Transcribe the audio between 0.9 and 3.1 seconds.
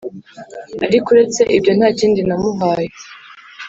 uretse ibyo ntakindi namuhaye,